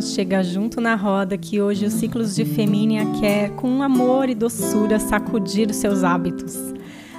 [0.00, 4.98] chega junto na roda que hoje os ciclos de Femínia quer, com amor e doçura,
[4.98, 6.56] sacudir os seus hábitos.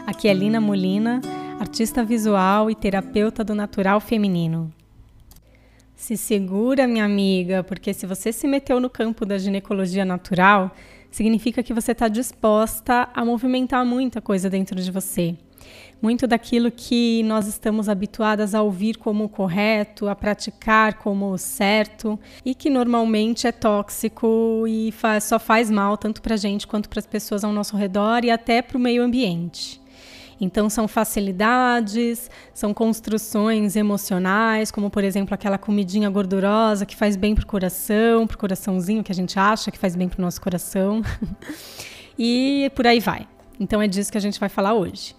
[0.05, 1.21] Aqui é Lina Molina,
[1.59, 4.71] artista visual e terapeuta do natural feminino.
[5.95, 10.75] Se segura, minha amiga, porque se você se meteu no campo da ginecologia natural,
[11.11, 15.35] significa que você está disposta a movimentar muita coisa dentro de você
[16.01, 22.55] muito daquilo que nós estamos habituadas a ouvir como correto, a praticar como certo e
[22.55, 26.99] que normalmente é tóxico e faz, só faz mal tanto para a gente quanto para
[26.99, 29.80] as pessoas ao nosso redor e até para o meio ambiente.
[30.41, 37.35] Então, são facilidades, são construções emocionais, como por exemplo aquela comidinha gordurosa que faz bem
[37.35, 40.21] para o coração, para o coraçãozinho que a gente acha que faz bem para o
[40.21, 41.03] nosso coração.
[42.17, 43.27] e por aí vai.
[43.59, 45.15] Então, é disso que a gente vai falar hoje.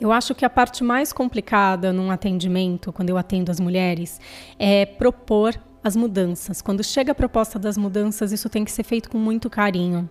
[0.00, 4.20] Eu acho que a parte mais complicada num atendimento, quando eu atendo as mulheres,
[4.58, 5.54] é propor
[5.84, 6.60] as mudanças.
[6.60, 10.10] Quando chega a proposta das mudanças, isso tem que ser feito com muito carinho,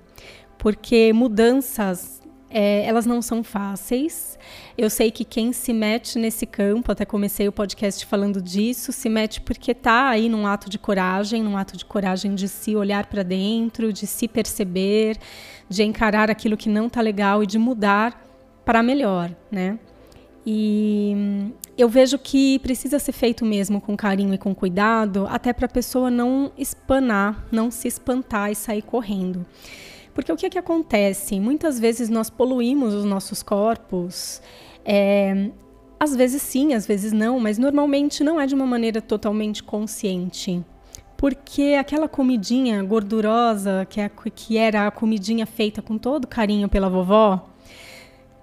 [0.57, 4.38] porque mudanças é, elas não são fáceis.
[4.78, 9.09] Eu sei que quem se mete nesse campo, até comecei o podcast falando disso, se
[9.09, 13.05] mete porque está aí num ato de coragem, num ato de coragem de se olhar
[13.05, 15.17] para dentro, de se perceber,
[15.67, 18.25] de encarar aquilo que não está legal e de mudar
[18.66, 19.77] para melhor, né?
[20.45, 25.66] E eu vejo que precisa ser feito mesmo com carinho e com cuidado, até para
[25.66, 29.45] a pessoa não espanar, não se espantar e sair correndo.
[30.19, 31.39] Porque o que, é que acontece?
[31.39, 34.41] Muitas vezes nós poluímos os nossos corpos.
[34.83, 35.49] É,
[35.97, 40.61] às vezes sim, às vezes não, mas normalmente não é de uma maneira totalmente consciente.
[41.15, 46.89] Porque aquela comidinha gordurosa, que, é, que era a comidinha feita com todo carinho pela
[46.89, 47.49] vovó,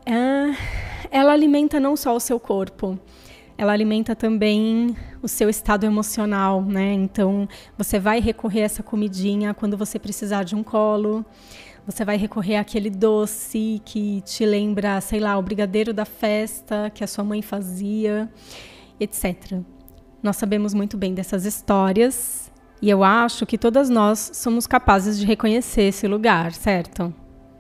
[0.07, 0.57] é,
[1.11, 2.99] ela alimenta não só o seu corpo,
[3.59, 6.93] ela alimenta também o seu estado emocional, né?
[6.93, 11.25] Então, você vai recorrer a essa comidinha quando você precisar de um colo.
[11.87, 17.05] Você vai recorrer àquele doce que te lembra, sei lá, o brigadeiro da festa que
[17.05, 18.29] a sua mãe fazia,
[18.99, 19.61] etc.
[20.21, 22.51] Nós sabemos muito bem dessas histórias
[22.83, 27.15] e eu acho que todas nós somos capazes de reconhecer esse lugar, certo?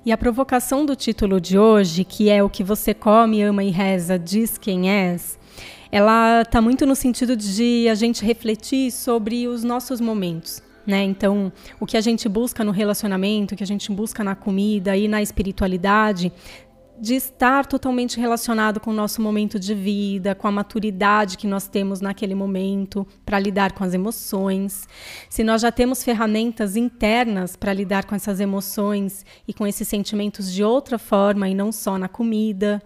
[0.04, 3.70] E a provocação do título de hoje, que é o que você come, ama e
[3.70, 5.38] reza, diz quem és,
[5.92, 10.60] ela está muito no sentido de a gente refletir sobre os nossos momentos.
[10.86, 11.02] Né?
[11.02, 14.96] Então, o que a gente busca no relacionamento, o que a gente busca na comida
[14.96, 16.32] e na espiritualidade,
[16.98, 21.68] de estar totalmente relacionado com o nosso momento de vida, com a maturidade que nós
[21.68, 24.88] temos naquele momento para lidar com as emoções.
[25.28, 30.52] Se nós já temos ferramentas internas para lidar com essas emoções e com esses sentimentos
[30.52, 32.82] de outra forma e não só na comida.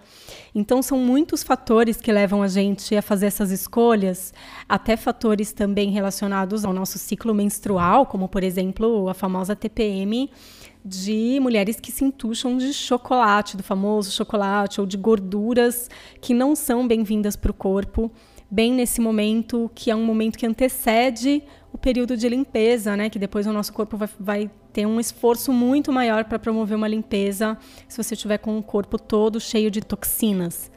[0.54, 4.34] Então, são muitos fatores que levam a gente a fazer essas escolhas,
[4.68, 10.28] até fatores também relacionados ao nosso ciclo menstrual, como, por exemplo, a famosa TPM
[10.84, 15.88] de mulheres que se entucham de chocolate, do famoso chocolate, ou de gorduras
[16.20, 18.10] que não são bem-vindas para o corpo,
[18.50, 21.42] bem nesse momento que é um momento que antecede
[21.72, 23.08] o período de limpeza, né?
[23.08, 26.88] Que depois o nosso corpo vai, vai ter um esforço muito maior para promover uma
[26.88, 27.56] limpeza
[27.88, 30.70] se você estiver com o corpo todo cheio de toxinas.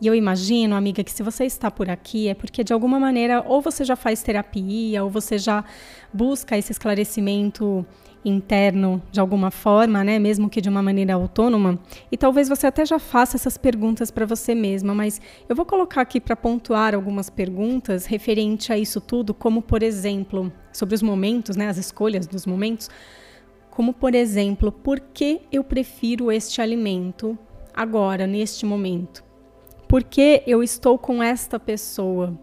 [0.00, 3.44] E eu imagino, amiga, que se você está por aqui é porque de alguma maneira
[3.46, 5.64] ou você já faz terapia ou você já
[6.12, 7.86] busca esse esclarecimento
[8.24, 11.78] interno de alguma forma, né, mesmo que de uma maneira autônoma,
[12.10, 16.00] e talvez você até já faça essas perguntas para você mesma, mas eu vou colocar
[16.00, 21.56] aqui para pontuar algumas perguntas referente a isso tudo, como por exemplo, sobre os momentos,
[21.56, 22.88] né, as escolhas dos momentos,
[23.70, 27.36] como por exemplo, por que eu prefiro este alimento
[27.74, 29.24] agora, neste momento?
[29.88, 32.38] Por que eu estou com esta pessoa?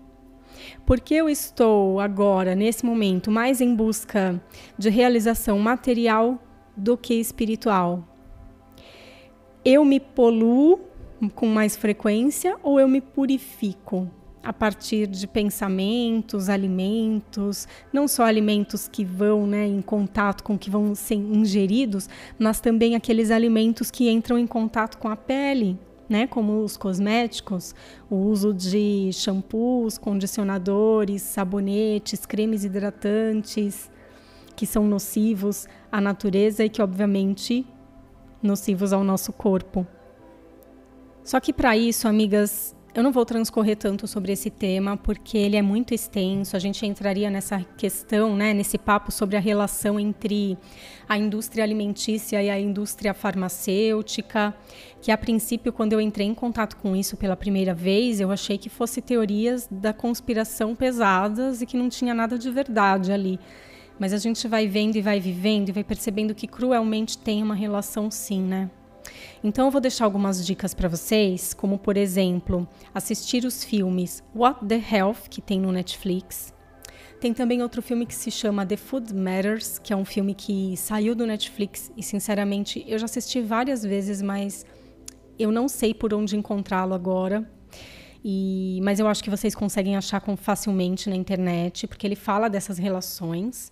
[0.85, 4.41] Porque eu estou agora, nesse momento, mais em busca
[4.77, 6.41] de realização material
[6.75, 8.03] do que espiritual?
[9.63, 10.79] Eu me poluo
[11.35, 14.09] com mais frequência ou eu me purifico
[14.43, 20.69] a partir de pensamentos, alimentos, não só alimentos que vão né, em contato com que
[20.69, 22.09] vão ser ingeridos,
[22.39, 25.77] mas também aqueles alimentos que entram em contato com a pele,
[26.11, 27.73] né, como os cosméticos,
[28.09, 33.89] o uso de shampoos, condicionadores, sabonetes, cremes hidratantes,
[34.53, 37.65] que são nocivos à natureza e que, obviamente,
[38.43, 39.87] nocivos ao nosso corpo.
[41.23, 45.55] Só que para isso, amigas, eu não vou transcorrer tanto sobre esse tema porque ele
[45.55, 46.57] é muito extenso.
[46.57, 50.57] A gente entraria nessa questão, né, nesse papo sobre a relação entre
[51.07, 54.53] a indústria alimentícia e a indústria farmacêutica,
[55.01, 58.57] que a princípio, quando eu entrei em contato com isso pela primeira vez, eu achei
[58.57, 63.39] que fosse teorias da conspiração pesadas e que não tinha nada de verdade ali.
[63.97, 67.55] Mas a gente vai vendo e vai vivendo e vai percebendo que cruelmente tem uma
[67.55, 68.69] relação sim, né?
[69.43, 74.65] Então eu vou deixar algumas dicas para vocês, como por exemplo, assistir os filmes What
[74.65, 76.53] the Health que tem no Netflix.
[77.19, 80.75] Tem também outro filme que se chama The Food Matters, que é um filme que
[80.75, 84.65] saiu do Netflix e sinceramente eu já assisti várias vezes, mas
[85.37, 87.47] eu não sei por onde encontrá-lo agora.
[88.23, 92.77] E, mas eu acho que vocês conseguem achar facilmente na internet, porque ele fala dessas
[92.77, 93.71] relações.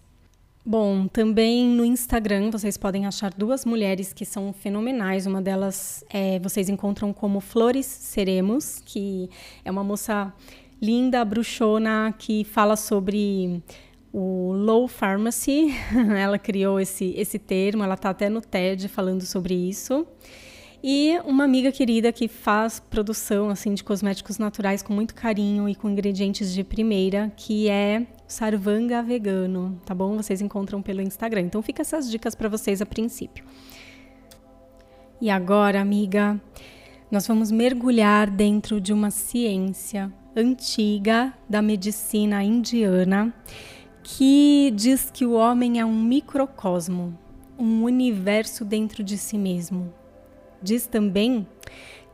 [0.65, 5.25] Bom, também no Instagram vocês podem achar duas mulheres que são fenomenais.
[5.25, 9.29] Uma delas é, vocês encontram como Flores Seremos, que
[9.63, 10.33] é uma moça
[10.81, 13.63] linda, bruxona, que fala sobre
[14.11, 15.73] o low pharmacy.
[16.17, 20.05] ela criou esse, esse termo, ela está até no TED falando sobre isso.
[20.83, 25.75] E uma amiga querida que faz produção assim de cosméticos naturais com muito carinho e
[25.75, 30.15] com ingredientes de primeira, que é Sarvanga Vegano, tá bom?
[30.15, 31.41] Vocês encontram pelo Instagram.
[31.41, 33.43] Então fica essas dicas para vocês a princípio.
[35.19, 36.39] E agora, amiga,
[37.09, 43.33] nós vamos mergulhar dentro de uma ciência antiga da medicina indiana
[44.03, 47.17] que diz que o homem é um microcosmo,
[47.57, 49.91] um universo dentro de si mesmo.
[50.61, 51.47] Diz também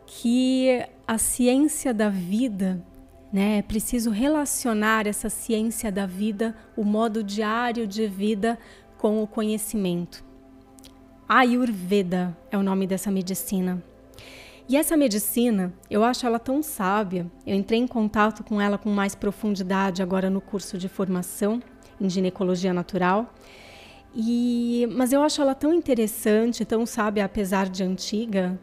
[0.06, 2.82] que a ciência da vida
[3.36, 3.58] né?
[3.58, 8.58] É preciso relacionar essa ciência da vida, o modo diário de vida,
[8.98, 10.24] com o conhecimento.
[11.28, 13.84] Ayurveda é o nome dessa medicina.
[14.70, 17.30] E essa medicina, eu acho ela tão sábia.
[17.46, 21.62] Eu entrei em contato com ela com mais profundidade agora no curso de formação
[22.00, 23.36] em ginecologia natural.
[24.16, 28.58] E, mas eu acho ela tão interessante, tão sábia, apesar de antiga,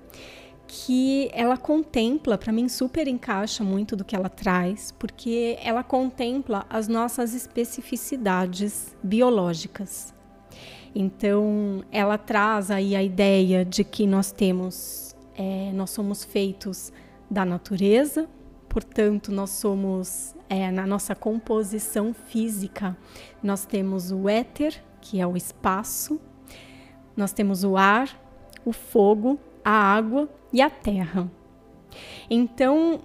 [0.67, 6.64] que ela contempla, para mim super encaixa muito do que ela traz, porque ela contempla
[6.70, 10.14] as nossas especificidades biológicas.
[10.94, 16.93] Então, ela traz aí a ideia de que nós temos, é, nós somos feitos
[17.31, 18.29] da natureza,
[18.69, 22.97] portanto, nós somos, é, na nossa composição física,
[23.43, 26.20] nós temos o éter, que é o espaço,
[27.17, 28.08] nós temos o ar,
[28.65, 31.31] o fogo a água e a terra.
[32.29, 33.00] Então,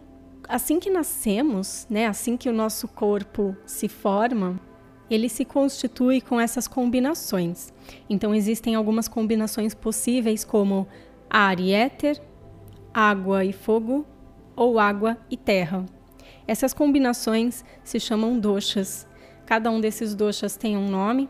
[0.47, 4.59] assim que nascemos, né, assim que o nosso corpo se forma,
[5.09, 7.73] ele se constitui com essas combinações.
[8.09, 10.87] Então, existem algumas combinações possíveis, como
[11.29, 12.21] ar e éter,
[12.93, 14.05] água e fogo,
[14.55, 15.85] ou água e terra.
[16.47, 19.07] Essas combinações se chamam doshas.
[19.45, 21.29] Cada um desses doshas tem um nome,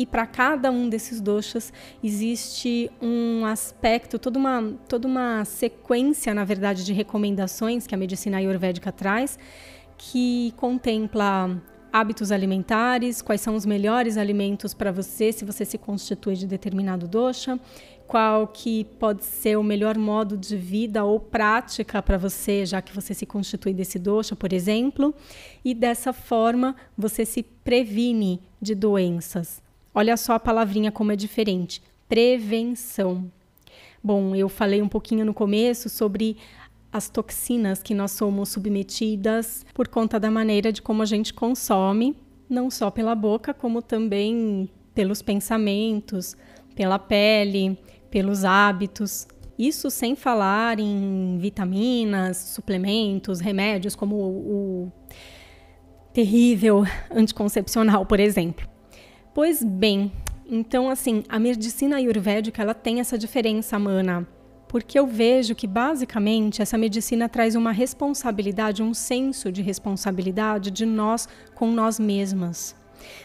[0.00, 1.70] e para cada um desses doshas
[2.02, 8.38] existe um aspecto, toda uma, toda uma sequência, na verdade, de recomendações que a medicina
[8.38, 9.38] ayurvédica traz,
[9.98, 11.62] que contempla
[11.92, 17.06] hábitos alimentares, quais são os melhores alimentos para você, se você se constitui de determinado
[17.06, 17.60] dosha,
[18.06, 22.94] qual que pode ser o melhor modo de vida ou prática para você, já que
[22.94, 25.14] você se constitui desse dosha, por exemplo,
[25.62, 29.62] e dessa forma você se previne de doenças.
[29.94, 31.82] Olha só a palavrinha como é diferente.
[32.08, 33.30] Prevenção.
[34.02, 36.36] Bom, eu falei um pouquinho no começo sobre
[36.92, 42.16] as toxinas que nós somos submetidas por conta da maneira de como a gente consome,
[42.48, 46.36] não só pela boca, como também pelos pensamentos,
[46.74, 47.78] pela pele,
[48.10, 49.28] pelos hábitos.
[49.58, 54.92] Isso sem falar em vitaminas, suplementos, remédios, como o,
[56.12, 58.69] terrível anticoncepcional, por exemplo.
[59.42, 60.12] Pois bem,
[60.46, 64.28] então assim, a medicina ayurvédica ela tem essa diferença, mana,
[64.68, 70.84] porque eu vejo que basicamente essa medicina traz uma responsabilidade, um senso de responsabilidade de
[70.84, 72.76] nós com nós mesmas.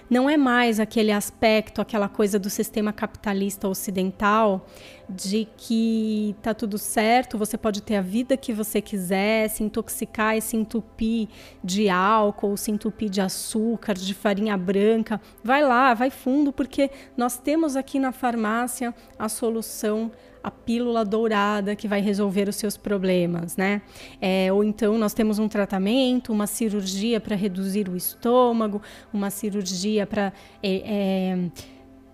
[0.10, 4.66] Não é mais aquele aspecto, aquela coisa do sistema capitalista ocidental
[5.08, 10.36] de que tá tudo certo, você pode ter a vida que você quiser, se intoxicar
[10.36, 11.28] e se entupir
[11.64, 15.22] de álcool, se entupir de açúcar, de farinha branca.
[15.44, 20.12] Vai lá, vai fundo, porque nós temos aqui na farmácia a solução
[20.46, 23.82] a pílula dourada que vai resolver os seus problemas, né?
[24.22, 28.80] É, ou então nós temos um tratamento, uma cirurgia para reduzir o estômago,
[29.12, 31.50] uma cirurgia para é, é,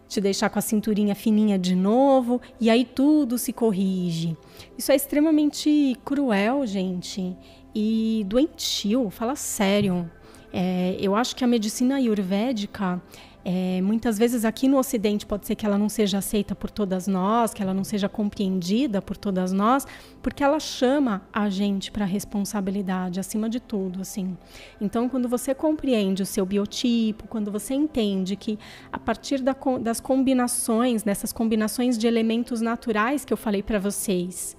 [0.08, 4.38] te deixar com a cinturinha fininha de novo, e aí tudo se corrige.
[4.78, 7.36] Isso é extremamente cruel, gente.
[7.76, 10.10] e doentio, fala sério.
[10.54, 13.02] É, eu acho que a medicina ayurvédica
[13.44, 17.08] é, muitas vezes aqui no Ocidente pode ser que ela não seja aceita por todas
[17.08, 19.88] nós, que ela não seja compreendida por todas nós,
[20.22, 24.38] porque ela chama a gente para responsabilidade acima de tudo, assim.
[24.80, 28.60] Então, quando você compreende o seu biotipo, quando você entende que
[28.92, 34.56] a partir da, das combinações, dessas combinações de elementos naturais que eu falei para vocês,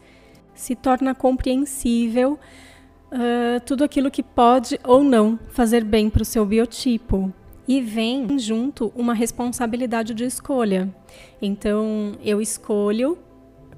[0.54, 2.36] se torna compreensível
[3.12, 7.32] uh, tudo aquilo que pode ou não fazer bem para o seu biotipo
[7.66, 10.92] e vem junto uma responsabilidade de escolha.
[11.40, 13.18] Então, eu escolho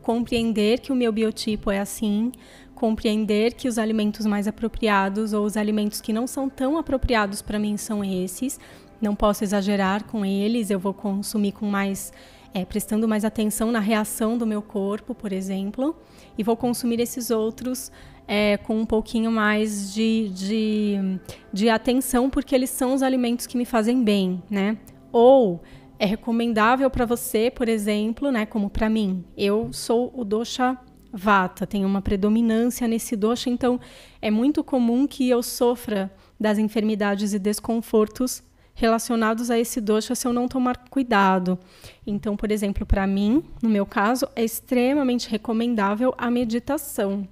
[0.03, 2.33] compreender que o meu biotipo é assim,
[2.75, 7.59] compreender que os alimentos mais apropriados ou os alimentos que não são tão apropriados para
[7.59, 8.59] mim são esses.
[9.01, 12.13] Não posso exagerar com eles, eu vou consumir com mais
[12.53, 15.97] é, prestando mais atenção na reação do meu corpo, por exemplo,
[16.39, 17.91] e vou consumir esses outros
[18.27, 21.21] é, com um pouquinho mais de, de,
[21.53, 24.79] de atenção, porque eles são os alimentos que me fazem bem, né?
[25.13, 25.63] Ou
[25.99, 30.77] é recomendável para você, por exemplo, né, como para mim, eu sou o dosha
[31.13, 33.79] vata, tenho uma predominância nesse dosha, então
[34.21, 38.43] é muito comum que eu sofra das enfermidades e desconfortos
[38.75, 41.57] relacionados a esse dosha se eu não tomar cuidado.
[42.05, 47.29] Então, por exemplo, para mim, no meu caso, é extremamente recomendável a meditação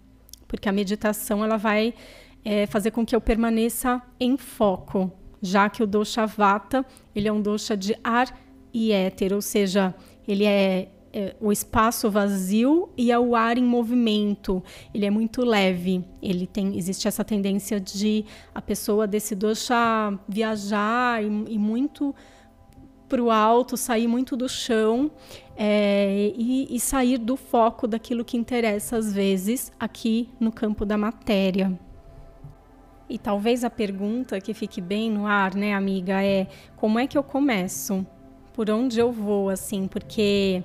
[0.52, 1.94] porque a meditação ela vai
[2.44, 6.84] é, fazer com que eu permaneça em foco, já que o dosha vata
[7.16, 8.38] ele é um dosha de ar
[8.70, 9.94] e éter, ou seja,
[10.28, 14.62] ele é, é, o espaço vazio e é o ar em movimento.
[14.92, 16.04] Ele é muito leve.
[16.22, 19.74] Ele tem, existe essa tendência de a pessoa desse dosha
[20.28, 22.14] viajar e, e muito
[23.08, 25.10] para o alto, sair muito do chão
[25.56, 30.96] é, e, e sair do foco daquilo que interessa, às vezes, aqui no campo da
[30.96, 31.78] matéria.
[33.08, 37.18] E talvez a pergunta que fique bem no ar, né, amiga, é como é que
[37.18, 38.06] eu começo?
[38.54, 39.86] Por onde eu vou, assim?
[39.86, 40.62] Porque,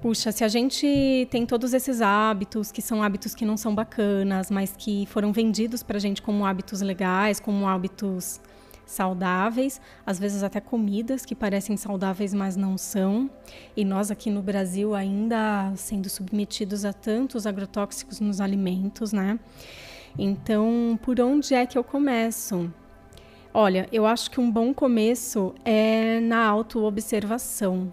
[0.00, 4.50] puxa, se a gente tem todos esses hábitos, que são hábitos que não são bacanas,
[4.50, 8.40] mas que foram vendidos para a gente como hábitos legais, como hábitos
[8.88, 13.30] saudáveis, às vezes até comidas que parecem saudáveis, mas não são.
[13.76, 19.38] E nós aqui no Brasil ainda sendo submetidos a tantos agrotóxicos nos alimentos, né?
[20.18, 22.72] Então, por onde é que eu começo?
[23.52, 27.92] Olha, eu acho que um bom começo é na autoobservação,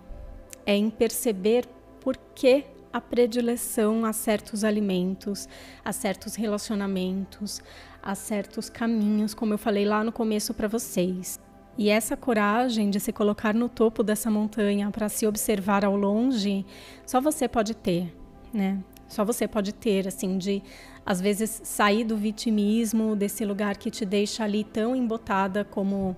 [0.65, 1.65] é em perceber
[1.99, 5.49] por que a predileção a certos alimentos,
[5.83, 7.61] a certos relacionamentos,
[8.05, 11.39] a certos caminhos, como eu falei lá no começo para vocês.
[11.77, 16.65] E essa coragem de se colocar no topo dessa montanha para se observar ao longe,
[17.05, 18.15] só você pode ter,
[18.53, 18.79] né?
[19.07, 20.61] Só você pode ter, assim, de
[21.05, 26.15] às vezes sair do vitimismo, desse lugar que te deixa ali tão embotada como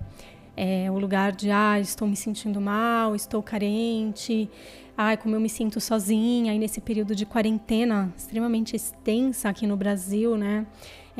[0.56, 4.48] é, o lugar de, ah, estou me sentindo mal, estou carente,
[4.96, 9.76] ai, como eu me sinto sozinha, e nesse período de quarentena extremamente extensa aqui no
[9.76, 10.66] Brasil, né?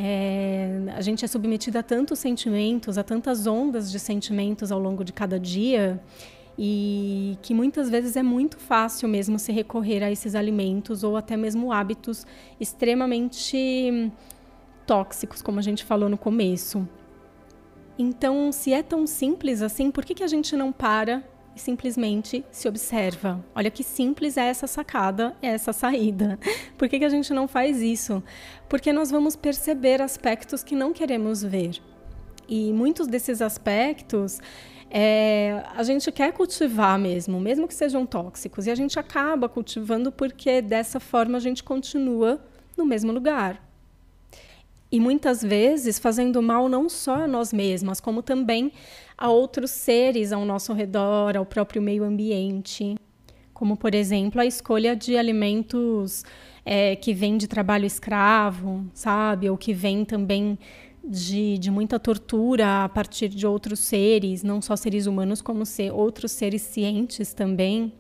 [0.00, 5.02] É, a gente é submetida a tantos sentimentos, a tantas ondas de sentimentos ao longo
[5.02, 6.00] de cada dia,
[6.56, 11.36] e que muitas vezes é muito fácil mesmo se recorrer a esses alimentos ou até
[11.36, 12.24] mesmo hábitos
[12.60, 14.12] extremamente
[14.86, 16.88] tóxicos, como a gente falou no começo.
[17.98, 21.24] Então, se é tão simples assim, por que, que a gente não para
[21.54, 23.44] e simplesmente se observa.
[23.54, 26.38] Olha que simples é essa sacada, é essa saída.
[26.78, 28.22] Por que, que a gente não faz isso?
[28.68, 31.80] Porque nós vamos perceber aspectos que não queremos ver.
[32.48, 34.40] E muitos desses aspectos
[34.90, 40.10] é, a gente quer cultivar mesmo, mesmo que sejam tóxicos, e a gente acaba cultivando
[40.10, 42.40] porque dessa forma a gente continua
[42.76, 43.67] no mesmo lugar.
[44.90, 48.72] E muitas vezes fazendo mal não só a nós mesmas, como também
[49.16, 52.96] a outros seres ao nosso redor, ao próprio meio ambiente.
[53.52, 56.24] Como, por exemplo, a escolha de alimentos
[56.64, 59.50] é, que vêm de trabalho escravo, sabe?
[59.50, 60.58] Ou que vêm também
[61.04, 65.92] de, de muita tortura a partir de outros seres, não só seres humanos, como ser
[65.92, 67.92] outros seres cientes também.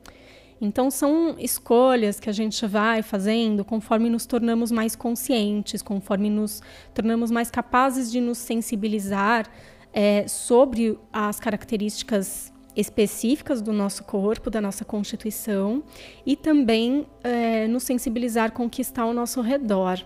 [0.60, 6.60] Então, são escolhas que a gente vai fazendo conforme nos tornamos mais conscientes, conforme nos
[6.92, 9.48] tornamos mais capazes de nos sensibilizar
[9.92, 15.82] é, sobre as características específicas do nosso corpo, da nossa constituição,
[16.24, 19.98] e também é, nos sensibilizar com o que está ao nosso redor.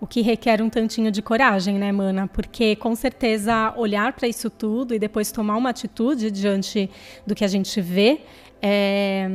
[0.00, 2.26] O que requer um tantinho de coragem, né, Mana?
[2.26, 6.88] Porque com certeza olhar para isso tudo e depois tomar uma atitude diante
[7.26, 8.22] do que a gente vê
[8.62, 9.28] é,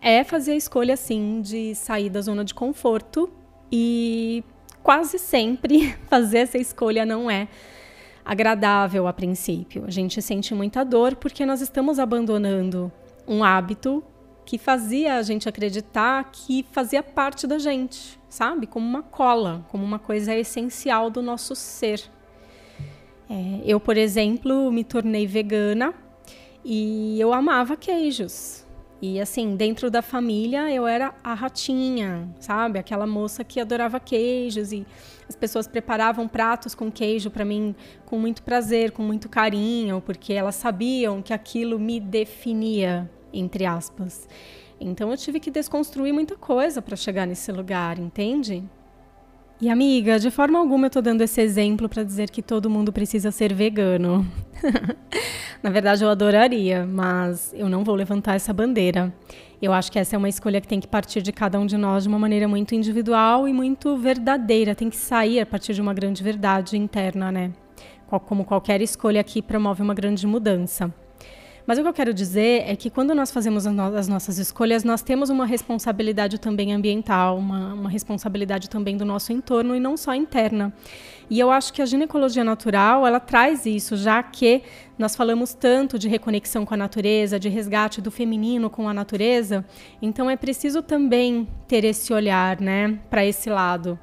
[0.00, 3.30] é fazer a escolha, assim, de sair da zona de conforto
[3.70, 4.44] e
[4.82, 7.48] quase sempre fazer essa escolha não é
[8.24, 9.84] agradável a princípio.
[9.86, 12.92] A gente sente muita dor porque nós estamos abandonando
[13.26, 14.04] um hábito
[14.44, 18.66] que fazia a gente acreditar que fazia parte da gente, sabe?
[18.66, 22.02] Como uma cola, como uma coisa essencial do nosso ser.
[23.28, 25.92] É, eu, por exemplo, me tornei vegana
[26.64, 28.64] e eu amava queijos.
[29.00, 32.80] E assim, dentro da família eu era a ratinha, sabe?
[32.80, 34.84] Aquela moça que adorava queijos e
[35.28, 40.32] as pessoas preparavam pratos com queijo para mim com muito prazer, com muito carinho, porque
[40.32, 44.28] elas sabiam que aquilo me definia, entre aspas.
[44.80, 48.64] Então eu tive que desconstruir muita coisa para chegar nesse lugar, entende?
[49.60, 52.92] E amiga, de forma alguma eu tô dando esse exemplo para dizer que todo mundo
[52.92, 54.24] precisa ser vegano.
[55.60, 59.12] Na verdade, eu adoraria, mas eu não vou levantar essa bandeira.
[59.60, 61.76] Eu acho que essa é uma escolha que tem que partir de cada um de
[61.76, 64.76] nós de uma maneira muito individual e muito verdadeira.
[64.76, 67.52] Tem que sair a partir de uma grande verdade interna, né?
[68.06, 70.94] Como qualquer escolha aqui promove uma grande mudança.
[71.68, 75.02] Mas o que eu quero dizer é que quando nós fazemos as nossas escolhas, nós
[75.02, 80.14] temos uma responsabilidade também ambiental, uma, uma responsabilidade também do nosso entorno e não só
[80.14, 80.72] interna.
[81.28, 84.62] E eu acho que a ginecologia natural, ela traz isso, já que
[84.98, 89.62] nós falamos tanto de reconexão com a natureza, de resgate do feminino com a natureza,
[90.00, 93.98] então é preciso também ter esse olhar, né, para esse lado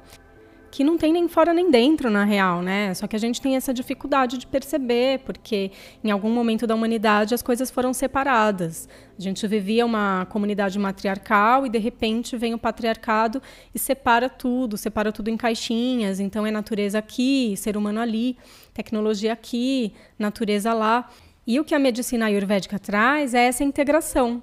[0.76, 2.92] que não tem nem fora nem dentro, na real, né?
[2.92, 5.70] Só que a gente tem essa dificuldade de perceber, porque
[6.04, 8.86] em algum momento da humanidade as coisas foram separadas.
[9.18, 13.40] A gente vivia uma comunidade matriarcal e de repente vem o patriarcado
[13.74, 16.20] e separa tudo, separa tudo em caixinhas.
[16.20, 18.36] Então é natureza aqui, ser humano ali,
[18.74, 21.08] tecnologia aqui, natureza lá.
[21.46, 24.42] E o que a medicina ayurvédica traz é essa integração,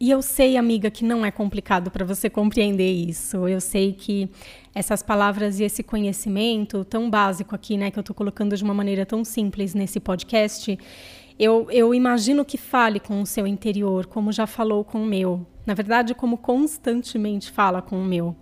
[0.00, 3.46] e eu sei, amiga, que não é complicado para você compreender isso.
[3.46, 4.30] Eu sei que
[4.74, 8.72] essas palavras e esse conhecimento tão básico aqui, né, que eu estou colocando de uma
[8.72, 10.78] maneira tão simples nesse podcast,
[11.38, 15.46] eu, eu imagino que fale com o seu interior, como já falou com o meu.
[15.66, 18.34] Na verdade, como constantemente fala com o meu.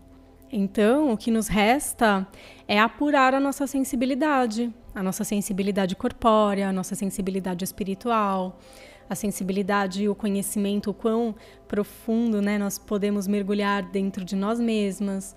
[0.53, 2.25] Então, o que nos resta
[2.69, 8.61] é apurar a nossa sensibilidade, a nossa sensibilidade corpórea, a nossa sensibilidade espiritual
[9.09, 11.35] a sensibilidade e o conhecimento, o quão
[11.67, 15.37] profundo né, nós podemos mergulhar dentro de nós mesmas,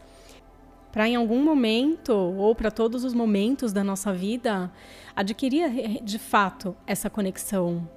[0.92, 4.72] para em algum momento, ou para todos os momentos da nossa vida,
[5.16, 7.88] adquirir de fato essa conexão.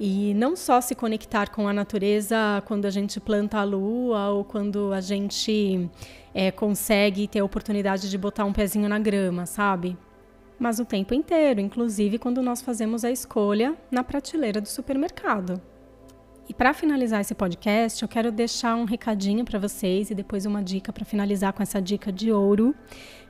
[0.00, 4.42] E não só se conectar com a natureza quando a gente planta a lua ou
[4.44, 5.88] quando a gente
[6.34, 9.96] é, consegue ter a oportunidade de botar um pezinho na grama, sabe?
[10.62, 15.60] Mas o tempo inteiro, inclusive quando nós fazemos a escolha na prateleira do supermercado.
[16.48, 20.62] E para finalizar esse podcast, eu quero deixar um recadinho para vocês e depois uma
[20.62, 22.76] dica para finalizar com essa dica de ouro,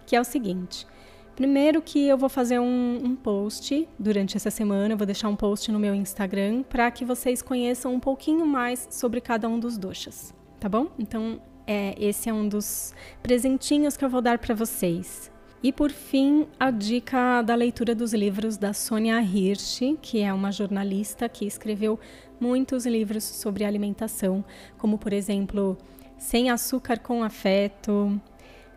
[0.04, 0.86] que é o seguinte.
[1.34, 5.36] Primeiro que eu vou fazer um, um, post durante essa semana, eu vou deixar um
[5.36, 9.78] post no meu Instagram para que vocês conheçam um pouquinho mais sobre cada um dos
[9.78, 10.88] doxas, tá bom?
[10.98, 12.92] Então, é, esse é um dos
[13.22, 15.31] presentinhos que eu vou dar para vocês.
[15.62, 20.50] E por fim, a dica da leitura dos livros da Sônia Hirsch, que é uma
[20.50, 22.00] jornalista que escreveu
[22.40, 24.44] muitos livros sobre alimentação,
[24.76, 25.78] como por exemplo,
[26.18, 28.20] Sem Açúcar com Afeto,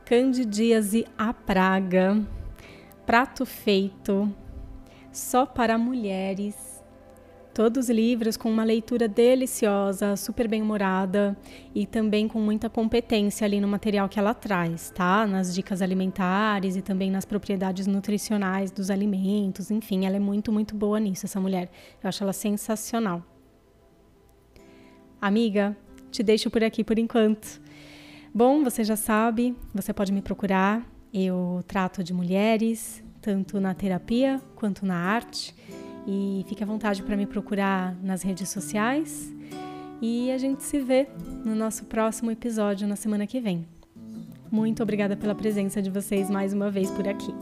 [0.06, 2.24] Candidíase a Praga,
[3.04, 4.32] Prato Feito,
[5.12, 6.56] Só para Mulheres,
[7.56, 11.38] Todos livros com uma leitura deliciosa, super bem-humorada
[11.74, 15.26] e também com muita competência ali no material que ela traz, tá?
[15.26, 20.76] Nas dicas alimentares e também nas propriedades nutricionais dos alimentos, enfim, ela é muito, muito
[20.76, 21.72] boa nisso, essa mulher.
[22.04, 23.24] Eu acho ela sensacional.
[25.22, 25.78] Amiga,
[26.12, 27.62] te deixo por aqui por enquanto.
[28.34, 30.86] Bom, você já sabe, você pode me procurar.
[31.14, 35.56] Eu trato de mulheres, tanto na terapia quanto na arte.
[36.08, 39.34] E fique à vontade para me procurar nas redes sociais.
[40.02, 41.08] E a gente se vê
[41.44, 43.66] no nosso próximo episódio na semana que vem.
[44.52, 47.34] Muito obrigada pela presença de vocês mais uma vez por aqui.